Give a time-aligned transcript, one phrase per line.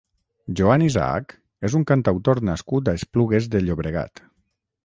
[0.59, 1.35] Joan Isaac
[1.69, 4.27] és un cantautor nascut a Esplugues de Llobregat.